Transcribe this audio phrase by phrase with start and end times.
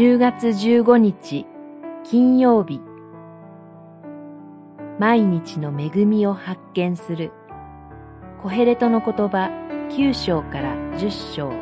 [0.00, 1.44] 10月15日
[2.04, 2.80] 金曜日。
[4.98, 7.32] 毎日の恵みを発見する。
[8.42, 9.50] コヘレトの言葉
[9.90, 11.52] 9章から10章。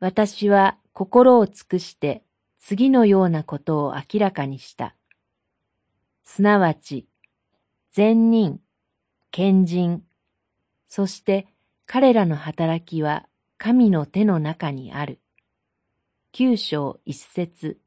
[0.00, 2.24] 私は心を尽くして
[2.58, 4.96] 次のようなことを明らかにした。
[6.24, 7.06] すなわち、
[7.92, 8.58] 善人、
[9.30, 10.02] 賢人、
[10.88, 11.46] そして
[11.86, 13.28] 彼らの働きは
[13.62, 15.20] 神の手の中にある。
[16.32, 17.78] 九章一節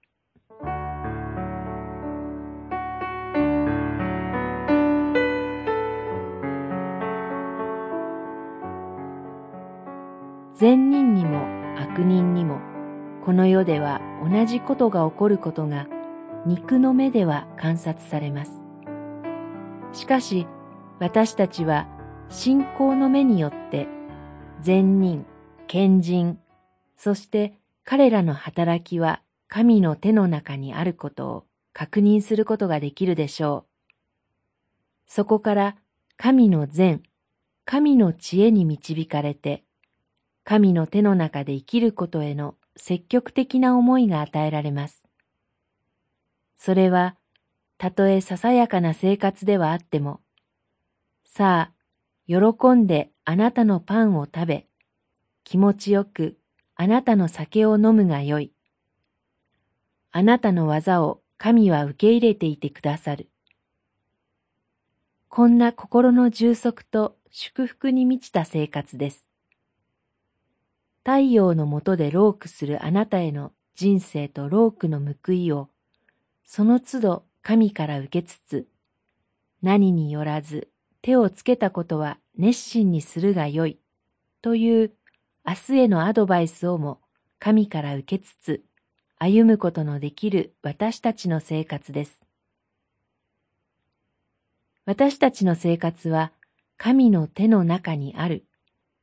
[10.54, 11.40] 善人にも
[11.80, 12.60] 悪人にも
[13.26, 15.88] この世では同じことが起こることが
[16.46, 18.62] 肉の目では観察されます。
[19.91, 20.46] しかし
[20.99, 21.88] 私たちは
[22.29, 23.88] 信仰の目によって
[24.62, 25.26] 善人、
[25.74, 26.38] 賢人、
[26.98, 33.91] そして彼らの働きは神の手の中にあることを確認することができるでしょう。
[35.07, 35.76] そこから
[36.16, 37.01] 神の善、
[37.66, 39.63] 神の知恵に導かれて、
[40.44, 45.07] 神の手の中で生きることへの積極的な思いが与えられます。
[46.55, 47.16] それは、
[47.79, 50.20] たとえささやかな生活ではあっても、
[51.26, 51.74] さあ、
[52.27, 54.68] 喜んであなたのパンを食べ、
[55.44, 56.38] 気持ちよく
[56.76, 58.52] あなたの酒を飲むがよい。
[60.12, 63.30] あなたの技を神は受け入れていてくださる。
[65.28, 69.28] こんな心の充足と祝福に満ちた生活です。
[71.03, 75.69] 太陽の下でロークするあなたへの人生とロークの報いを、
[76.46, 78.68] その都度神から受けつつ、
[79.62, 80.69] 何によらず
[81.01, 83.79] 手をつけたことは熱心にするがよい、
[84.41, 84.91] という
[85.45, 87.01] 明日へのアドバイスをも
[87.37, 88.63] 神から受けつつ、
[89.17, 92.23] 歩むことのできる私たちの生活です。
[94.85, 96.31] 私たちの生活は
[96.77, 98.45] 神の手の中にある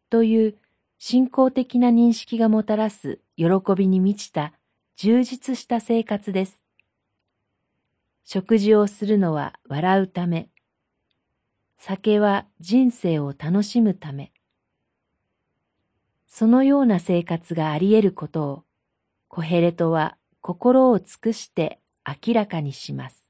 [0.09, 0.55] という
[0.99, 3.47] 信仰的な認識がもたらす喜
[3.77, 4.55] びに満ちた
[4.97, 6.63] 充実した生活です。
[8.25, 10.49] 食事をするのは笑うため、
[11.77, 14.33] 酒は人生を楽しむため、
[16.41, 18.65] そのような生活があり得ることを、
[19.29, 21.81] コヘレトは心を尽くして
[22.27, 23.30] 明らかにします。